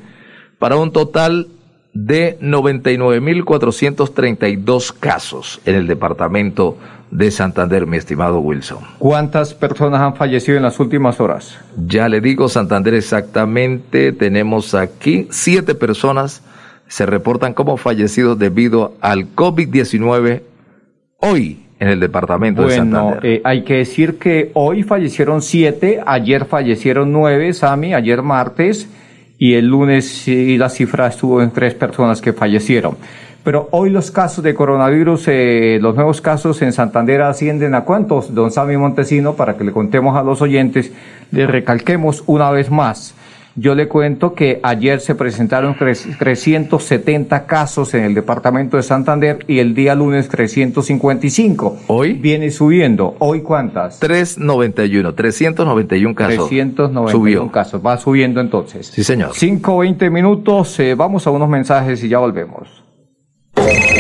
para 0.58 0.76
un 0.76 0.92
total 0.92 1.48
de 1.92 2.38
99.432 2.40 4.92
casos 4.92 5.60
en 5.64 5.76
el 5.76 5.86
departamento 5.86 6.76
de 7.10 7.30
Santander, 7.30 7.86
mi 7.86 7.96
estimado 7.96 8.40
Wilson. 8.40 8.78
¿Cuántas 8.98 9.54
personas 9.54 10.00
han 10.00 10.16
fallecido 10.16 10.56
en 10.56 10.64
las 10.64 10.80
últimas 10.80 11.20
horas? 11.20 11.56
Ya 11.86 12.08
le 12.08 12.20
digo, 12.20 12.48
Santander 12.48 12.94
exactamente, 12.94 14.10
tenemos 14.12 14.74
aquí 14.74 15.28
siete 15.30 15.74
personas 15.74 16.42
se 16.88 17.06
reportan 17.06 17.54
como 17.54 17.76
fallecidos 17.76 18.38
debido 18.38 18.94
al 19.00 19.34
COVID-19 19.34 20.42
hoy 21.18 21.65
en 21.78 21.88
el 21.88 22.00
departamento 22.00 22.62
de 22.62 22.68
Bueno, 22.68 23.10
Santander. 23.10 23.26
eh, 23.26 23.40
hay 23.44 23.62
que 23.62 23.74
decir 23.74 24.18
que 24.18 24.50
hoy 24.54 24.82
fallecieron 24.82 25.42
siete, 25.42 26.00
ayer 26.06 26.46
fallecieron 26.46 27.12
nueve, 27.12 27.52
Sami, 27.52 27.94
ayer 27.94 28.22
martes, 28.22 28.88
y 29.38 29.54
el 29.54 29.66
lunes 29.66 30.08
sí, 30.08 30.56
la 30.56 30.70
cifra 30.70 31.08
estuvo 31.08 31.42
en 31.42 31.50
tres 31.50 31.74
personas 31.74 32.22
que 32.22 32.32
fallecieron. 32.32 32.96
Pero 33.44 33.68
hoy 33.70 33.90
los 33.90 34.10
casos 34.10 34.42
de 34.42 34.54
coronavirus, 34.54 35.28
eh, 35.28 35.78
los 35.80 35.94
nuevos 35.94 36.20
casos 36.20 36.62
en 36.62 36.72
Santander 36.72 37.22
ascienden 37.22 37.74
a 37.74 37.82
cuántos, 37.82 38.34
don 38.34 38.50
Sami 38.50 38.76
Montesino, 38.76 39.34
para 39.34 39.56
que 39.56 39.62
le 39.62 39.70
contemos 39.72 40.16
a 40.16 40.22
los 40.24 40.42
oyentes, 40.42 40.92
le 41.30 41.46
recalquemos 41.46 42.24
una 42.26 42.50
vez 42.50 42.70
más. 42.70 43.14
Yo 43.58 43.74
le 43.74 43.88
cuento 43.88 44.34
que 44.34 44.60
ayer 44.62 45.00
se 45.00 45.14
presentaron 45.14 45.74
370 45.78 47.46
casos 47.46 47.94
en 47.94 48.04
el 48.04 48.14
departamento 48.14 48.76
de 48.76 48.82
Santander 48.82 49.38
y 49.48 49.60
el 49.60 49.74
día 49.74 49.94
lunes 49.94 50.28
355. 50.28 51.78
Hoy 51.86 52.12
viene 52.12 52.50
subiendo. 52.50 53.16
¿Hoy 53.18 53.40
cuántas? 53.40 53.98
391, 53.98 55.14
391 55.14 56.14
casos. 56.14 56.48
391 56.48 57.08
Subió. 57.10 57.50
casos. 57.50 57.80
Va 57.84 57.96
subiendo 57.96 58.42
entonces. 58.42 58.88
Sí, 58.88 59.02
señor. 59.02 59.30
5, 59.32 59.78
20 59.78 60.10
minutos. 60.10 60.78
eh, 60.80 60.94
vamos 60.94 61.26
a 61.26 61.30
unos 61.30 61.48
mensajes 61.48 62.04
y 62.04 62.08
ya 62.08 62.18
volvemos. 62.18 62.85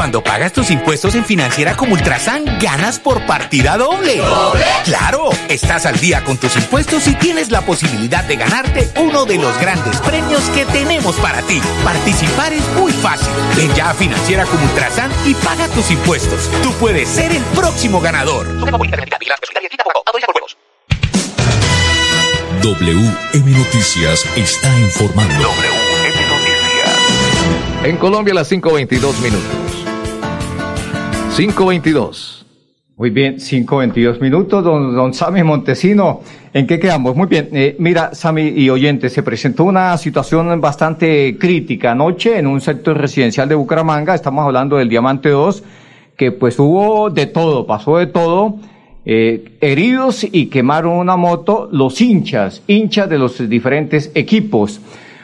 Cuando 0.00 0.24
pagas 0.24 0.54
tus 0.54 0.70
impuestos 0.70 1.14
en 1.14 1.26
Financiera 1.26 1.76
como 1.76 1.92
Ultrasan, 1.92 2.58
ganas 2.58 2.98
por 2.98 3.26
partida 3.26 3.76
doble. 3.76 4.16
¿Doble? 4.16 4.64
¡Claro! 4.82 5.28
Estás 5.50 5.84
al 5.84 6.00
día 6.00 6.24
con 6.24 6.38
tus 6.38 6.56
impuestos 6.56 7.06
y 7.06 7.14
tienes 7.16 7.50
la 7.50 7.60
posibilidad 7.60 8.24
de 8.24 8.36
ganarte 8.36 8.88
uno 8.96 9.26
de 9.26 9.36
los 9.36 9.60
grandes 9.60 9.98
premios 9.98 10.40
que 10.54 10.64
tenemos 10.64 11.16
para 11.16 11.42
ti. 11.42 11.60
Participar 11.84 12.50
es 12.54 12.66
muy 12.78 12.92
fácil. 12.92 13.28
Ven 13.58 13.74
ya 13.74 13.90
a 13.90 13.94
Financiera 13.94 14.46
como 14.46 14.64
Ultrasan 14.64 15.12
y 15.26 15.34
paga 15.34 15.68
tus 15.68 15.90
impuestos. 15.90 16.48
Tú 16.62 16.72
puedes 16.80 17.06
ser 17.06 17.32
el 17.32 17.42
próximo 17.54 18.00
ganador. 18.00 18.46
WM 22.62 23.50
Noticias 23.50 24.24
está 24.34 24.78
informando. 24.78 25.42
WM 25.42 26.26
Noticias. 26.26 26.70
En 27.84 27.98
Colombia, 27.98 28.32
las 28.32 28.50
5.22 28.50 29.18
minutos. 29.20 29.69
5.22. 31.40 32.44
Muy 32.98 33.08
bien, 33.08 33.36
5.22 33.36 34.20
minutos, 34.20 34.62
don, 34.62 34.94
don 34.94 35.14
Sami 35.14 35.42
Montesino. 35.42 36.20
¿En 36.52 36.66
qué 36.66 36.78
quedamos? 36.78 37.16
Muy 37.16 37.28
bien. 37.28 37.48
Eh, 37.54 37.76
mira, 37.78 38.14
Sami 38.14 38.48
y 38.48 38.68
oyentes, 38.68 39.14
se 39.14 39.22
presentó 39.22 39.64
una 39.64 39.96
situación 39.96 40.60
bastante 40.60 41.38
crítica 41.38 41.92
anoche 41.92 42.38
en 42.38 42.46
un 42.46 42.60
sector 42.60 42.98
residencial 42.98 43.48
de 43.48 43.54
Bucaramanga. 43.54 44.14
Estamos 44.14 44.44
hablando 44.44 44.76
del 44.76 44.90
Diamante 44.90 45.30
2, 45.30 45.64
que 46.14 46.30
pues 46.30 46.58
hubo 46.58 47.08
de 47.08 47.24
todo, 47.24 47.66
pasó 47.66 47.96
de 47.96 48.08
todo. 48.08 48.56
Eh, 49.06 49.56
heridos 49.62 50.26
y 50.30 50.48
quemaron 50.48 50.92
una 50.92 51.16
moto 51.16 51.70
los 51.72 52.02
hinchas, 52.02 52.62
hinchas 52.66 53.08
de 53.08 53.16
los 53.16 53.48
diferentes 53.48 54.12
equipos. 54.14 54.82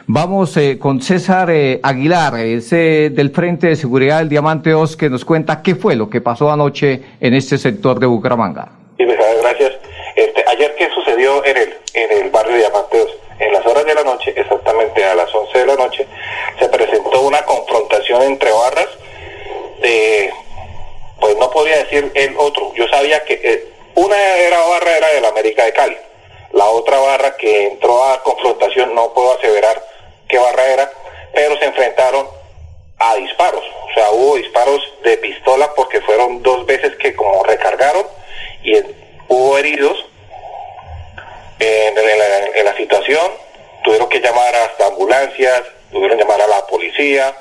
Vamos 0.09 0.57
eh, 0.57 0.79
con 0.79 1.03
César 1.03 1.51
eh, 1.51 1.81
Aguilar, 1.83 2.39
es 2.39 2.73
eh, 2.73 3.11
del 3.11 3.31
Frente 3.31 3.67
de 3.67 3.75
Seguridad 3.75 4.21
del 4.21 4.29
Diamante 4.29 4.71
2, 4.71 4.97
que 4.97 5.11
nos 5.11 5.25
cuenta 5.25 5.63
qué 5.65 5.75
fue 5.75 5.97
lo 5.97 6.09
que 6.09 6.21
pasó 6.21 6.49
anoche 6.49 7.01
en 7.21 7.35
este 7.35 7.59
sector 7.59 7.99
de 7.99 8.07
Bucaramanga. 8.07 8.69
Sí, 8.97 9.05
gracias. 9.05 9.73
Este, 10.15 10.45
ayer, 10.47 10.77
¿qué 10.79 10.89
sucedió 10.95 11.45
en 11.45 11.57
el, 11.57 11.75
en 11.95 12.25
el 12.25 12.31
barrio 12.31 12.57
Diamante 12.57 12.99
2? 12.99 13.11
En 13.41 13.53
las 13.53 13.67
horas 13.67 13.85
de 13.85 13.95
la 13.97 14.05
noche, 14.05 14.33
exactamente 14.37 15.05
a 15.05 15.17
las 15.17 15.35
11 15.35 15.59
de 15.59 15.67
la 15.67 15.75
noche, 15.75 16.07
se 16.57 16.69
presentó 16.69 17.23
una 17.23 17.43
confrontación 17.43 18.23
entre 18.23 18.53
barras 18.53 18.89
de, 19.83 20.31
pues 21.19 21.37
no 21.37 21.51
podía 21.51 21.79
decir 21.79 22.13
el 22.15 22.37
otro. 22.39 22.73
Yo 22.77 22.87
sabía 22.87 23.25
que 23.25 23.41
eh, 23.43 23.65
una 23.97 24.17
era 24.37 24.59
barra 24.69 24.99
era 24.99 25.09
de 25.09 25.21
la 25.21 25.31
América 25.31 25.65
de 25.65 25.73
Cali. 25.73 25.97
La 26.53 26.67
otra 26.67 26.97
barra 26.97 27.37
que 27.37 27.67
entró 27.67 28.05
a 28.05 28.23
confrontación, 28.23 28.95
no 28.95 29.13
puedo 29.13 29.37
aseverar 29.37 29.96
qué 30.29 30.39
barra 30.39 30.67
era, 30.67 30.91
pero 31.35 31.59
se 31.59 31.67
enfrentaron 31.67 32.27
a 32.99 33.15
disparos. 33.17 33.63
O 33.63 33.95
sea, 33.95 34.11
hubo 34.11 34.37
disparos 34.37 34.81
de 35.05 35.17
pistola 35.19 35.73
porque 35.75 36.01
fueron 36.01 36.43
dos 36.43 36.67
veces 36.67 36.97
que 36.97 37.15
como 37.15 37.43
recargaron 37.45 38.07
y 38.63 38.75
hubo 39.29 39.59
heridos 39.59 40.05
en, 41.59 41.95
la, 42.65 42.77
situación. 42.77 43.33
Tuvieron 43.85 44.09
que 44.09 44.21
llamar 44.21 44.55
hasta 44.55 44.87
ambulancias, 44.87 45.63
tuvieron 45.91 46.19
que 46.19 46.25
llamar 46.25 46.41
a 46.43 46.49
la 46.49 46.67
policía, 46.67 47.35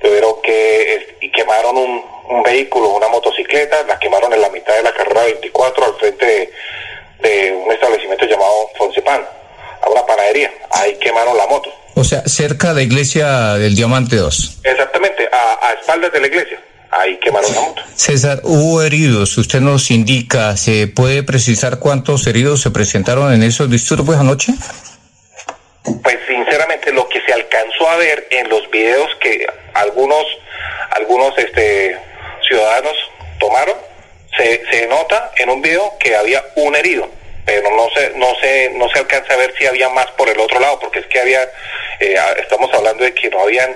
tuvieron 0.00 0.40
que 0.42 1.16
y 1.20 1.30
quemaron 1.32 1.76
un, 1.76 2.04
un 2.28 2.42
vehículo, 2.42 2.90
una 2.90 3.08
motocicleta, 3.08 3.82
la 3.84 3.98
quemaron 3.98 4.32
en 4.32 4.40
la 4.40 4.50
mitad 4.50 4.74
de 4.76 4.82
la 4.82 4.92
carrera 4.92 5.24
24 5.24 5.84
al 5.84 5.94
frente 5.96 6.26
de, 6.26 6.52
de 7.28 7.52
un 7.52 7.72
establecimiento 7.72 8.26
llamado 8.26 8.70
Fonsepan, 8.76 9.26
a 9.82 9.88
una 9.88 10.04
panadería. 10.06 10.50
Ahí 10.70 10.96
quemaron 11.00 11.36
la 11.36 11.46
moto. 11.46 11.70
O 11.94 12.04
sea, 12.04 12.22
cerca 12.26 12.68
de 12.68 12.74
la 12.74 12.82
iglesia 12.82 13.54
del 13.54 13.74
Diamante 13.74 14.16
2. 14.16 14.60
Exactamente, 14.62 15.28
a, 15.32 15.66
a 15.68 15.72
espaldas 15.74 16.12
de 16.12 16.20
la 16.20 16.26
iglesia. 16.28 16.60
ahí 16.90 17.18
quemaron 17.18 17.52
la 17.54 17.60
moto. 17.60 17.82
César, 17.94 18.40
hubo 18.44 18.82
heridos, 18.82 19.36
usted 19.36 19.60
nos 19.60 19.90
indica, 19.90 20.56
¿se 20.56 20.86
puede 20.86 21.22
precisar 21.22 21.78
cuántos 21.78 22.26
heridos 22.26 22.60
se 22.62 22.70
presentaron 22.70 23.32
en 23.32 23.42
esos 23.42 23.68
disturbios 23.70 24.16
anoche? 24.18 24.52
Pues 26.02 26.18
sinceramente 26.26 26.92
lo 26.92 27.08
que 27.08 27.20
se 27.22 27.32
alcanzó 27.32 27.88
a 27.88 27.96
ver 27.96 28.26
en 28.30 28.48
los 28.48 28.70
videos 28.70 29.08
que 29.20 29.46
algunos 29.74 30.24
algunos 30.96 31.36
este 31.38 31.96
ciudadanos 32.46 32.94
tomaron, 33.38 33.76
se, 34.36 34.62
se 34.70 34.86
nota 34.86 35.32
en 35.36 35.50
un 35.50 35.60
video 35.62 35.92
que 36.00 36.16
había 36.16 36.44
un 36.56 36.74
herido, 36.76 37.08
pero 37.48 37.74
no 37.74 37.88
se 37.94 38.10
no 38.18 38.26
se 38.42 38.70
no 38.76 38.90
se 38.90 38.98
alcanza 38.98 39.32
a 39.32 39.36
ver 39.38 39.54
si 39.58 39.64
había 39.64 39.88
más 39.88 40.06
por 40.18 40.28
el 40.28 40.38
otro 40.38 40.60
lado, 40.60 40.78
porque 40.78 40.98
es 40.98 41.06
que 41.06 41.18
había 41.18 41.42
eh, 41.98 42.14
estamos 42.42 42.68
hablando 42.74 43.02
de 43.02 43.14
que 43.14 43.30
no 43.30 43.40
habían 43.40 43.74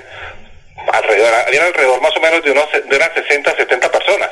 alrededor 0.92 1.32
habían 1.46 1.64
alrededor 1.64 2.02
más 2.02 2.14
o 2.14 2.20
menos 2.20 2.44
de 2.44 2.50
unos 2.50 2.66
de 2.70 2.94
unas 2.94 3.10
60 3.14 3.56
70 3.56 3.90
personas. 3.90 4.30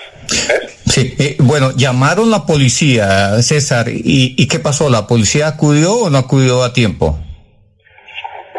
Sí, 0.87 1.17
eh, 1.19 1.37
bueno, 1.39 1.73
llamaron 1.75 2.31
la 2.31 2.45
policía, 2.45 3.41
César, 3.41 3.89
¿y, 3.89 4.35
¿y 4.37 4.47
qué 4.47 4.59
pasó? 4.59 4.91
¿La 4.91 5.07
policía 5.07 5.47
acudió 5.47 5.95
o 5.95 6.11
no 6.11 6.19
acudió 6.19 6.63
a 6.63 6.75
tiempo? 6.75 7.19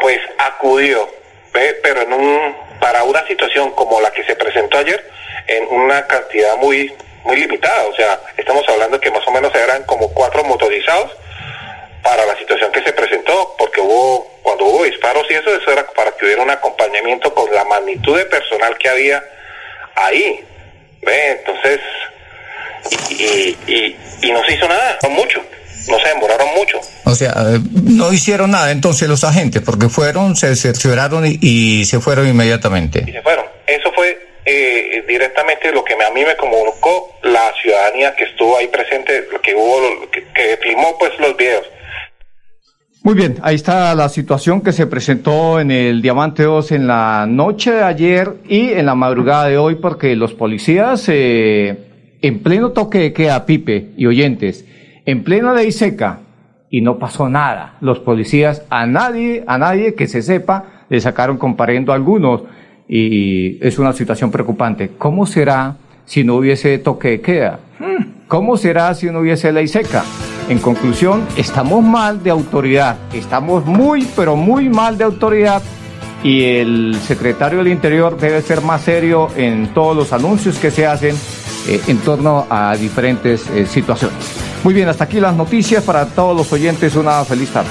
Pues 0.00 0.18
acudió, 0.36 1.08
¿ve? 1.54 1.76
pero 1.80 2.02
en 2.02 2.12
un 2.12 2.56
para 2.80 3.04
una 3.04 3.24
situación 3.28 3.70
como 3.76 4.00
la 4.00 4.10
que 4.10 4.24
se 4.24 4.34
presentó 4.34 4.78
ayer, 4.78 5.08
en 5.46 5.64
una 5.68 6.04
cantidad 6.08 6.56
muy 6.56 6.92
muy 7.24 7.36
limitada, 7.36 7.84
o 7.84 7.94
sea, 7.94 8.20
estamos 8.36 8.64
hablando 8.68 9.00
que 9.00 9.10
más 9.10 9.26
o 9.26 9.30
menos 9.30 9.54
eran 9.54 9.84
como 9.84 10.12
cuatro 10.12 10.44
motorizados 10.44 11.12
para 12.02 12.26
la 12.26 12.36
situación 12.36 12.72
que 12.72 12.82
se 12.82 12.92
presentó, 12.92 13.54
porque 13.58 13.80
hubo, 13.80 14.26
cuando 14.42 14.64
hubo 14.64 14.84
disparos 14.84 15.24
y 15.30 15.34
eso, 15.34 15.54
eso 15.54 15.70
era 15.70 15.86
para 15.92 16.10
que 16.12 16.24
hubiera 16.24 16.42
un 16.42 16.50
acompañamiento 16.50 17.32
con 17.32 17.52
la 17.54 17.64
magnitud 17.64 18.16
de 18.16 18.24
personal 18.26 18.76
que 18.76 18.88
había 18.88 19.22
ahí, 19.94 20.44
¿ve? 21.02 21.30
Entonces, 21.30 21.80
y, 23.10 23.56
y, 23.66 23.96
y 24.22 24.32
no 24.32 24.44
se 24.44 24.54
hizo 24.54 24.68
nada, 24.68 24.98
no 25.02 25.10
mucho 25.10 25.40
no 25.88 25.98
se 25.98 26.08
demoraron 26.08 26.48
mucho. 26.54 26.80
O 27.04 27.14
sea, 27.14 27.30
eh, 27.30 27.58
no 27.82 28.12
hicieron 28.12 28.50
nada 28.50 28.70
entonces 28.70 29.08
los 29.08 29.24
agentes, 29.24 29.62
porque 29.62 29.88
fueron, 29.88 30.36
se 30.36 30.54
cercioraron 30.56 31.26
y, 31.26 31.38
y 31.40 31.84
se 31.86 32.00
fueron 32.00 32.28
inmediatamente. 32.28 33.04
Y 33.06 33.12
se 33.12 33.22
fueron. 33.22 33.44
Eso 33.66 33.90
fue 33.94 34.31
eh, 34.44 35.04
directamente 35.06 35.72
lo 35.72 35.84
que 35.84 35.94
a 35.94 36.10
mí 36.10 36.24
me 36.24 36.36
comunicó 36.36 37.16
la 37.22 37.52
ciudadanía 37.60 38.14
que 38.16 38.24
estuvo 38.24 38.56
ahí 38.56 38.68
presente, 38.68 39.24
que 39.42 39.54
hubo, 39.54 40.10
que, 40.10 40.24
que 40.34 40.58
filmó 40.62 40.96
pues 40.98 41.12
los 41.18 41.36
videos. 41.36 41.66
Muy 43.04 43.14
bien, 43.14 43.38
ahí 43.42 43.56
está 43.56 43.94
la 43.96 44.08
situación 44.08 44.60
que 44.60 44.70
se 44.70 44.86
presentó 44.86 45.58
en 45.58 45.72
el 45.72 46.02
Diamante 46.02 46.44
2 46.44 46.70
en 46.70 46.86
la 46.86 47.26
noche 47.28 47.72
de 47.72 47.82
ayer 47.82 48.34
y 48.48 48.70
en 48.70 48.86
la 48.86 48.94
madrugada 48.94 49.46
de 49.46 49.58
hoy, 49.58 49.74
porque 49.74 50.14
los 50.14 50.34
policías, 50.34 51.08
eh, 51.08 52.16
en 52.22 52.42
pleno 52.44 52.70
toque 52.70 52.98
de 52.98 53.12
queda, 53.12 53.44
Pipe 53.44 53.90
y 53.96 54.06
oyentes, 54.06 54.64
en 55.04 55.24
plena 55.24 55.52
ley 55.52 55.72
seca, 55.72 56.20
y 56.70 56.80
no 56.80 56.98
pasó 56.98 57.28
nada. 57.28 57.76
Los 57.80 57.98
policías, 57.98 58.64
a 58.70 58.86
nadie, 58.86 59.42
a 59.48 59.58
nadie 59.58 59.94
que 59.94 60.06
se 60.06 60.22
sepa, 60.22 60.86
le 60.88 61.00
sacaron 61.00 61.38
comparendo 61.38 61.90
a 61.90 61.96
algunos, 61.96 62.44
y 62.94 63.56
es 63.66 63.78
una 63.78 63.94
situación 63.94 64.30
preocupante. 64.30 64.90
¿Cómo 64.98 65.24
será 65.24 65.76
si 66.04 66.24
no 66.24 66.34
hubiese 66.34 66.76
toque 66.76 67.08
de 67.08 67.20
queda? 67.22 67.58
¿Cómo 68.28 68.58
será 68.58 68.92
si 68.92 69.06
no 69.06 69.20
hubiese 69.20 69.50
ley 69.50 69.66
seca? 69.66 70.04
En 70.50 70.58
conclusión, 70.58 71.22
estamos 71.38 71.82
mal 71.82 72.22
de 72.22 72.28
autoridad, 72.28 72.96
estamos 73.14 73.64
muy, 73.64 74.06
pero 74.14 74.36
muy 74.36 74.68
mal 74.68 74.98
de 74.98 75.04
autoridad 75.04 75.62
y 76.22 76.44
el 76.44 76.98
secretario 77.02 77.60
del 77.60 77.68
Interior 77.68 78.18
debe 78.18 78.42
ser 78.42 78.60
más 78.60 78.82
serio 78.82 79.28
en 79.36 79.72
todos 79.72 79.96
los 79.96 80.12
anuncios 80.12 80.58
que 80.58 80.70
se 80.70 80.86
hacen 80.86 81.16
eh, 81.68 81.80
en 81.86 81.96
torno 81.96 82.46
a 82.50 82.76
diferentes 82.76 83.48
eh, 83.48 83.64
situaciones. 83.64 84.18
Muy 84.64 84.74
bien, 84.74 84.90
hasta 84.90 85.04
aquí 85.04 85.18
las 85.18 85.34
noticias 85.34 85.82
para 85.82 86.04
todos 86.04 86.36
los 86.36 86.52
oyentes. 86.52 86.94
Una 86.94 87.24
feliz 87.24 87.48
tarde. 87.48 87.70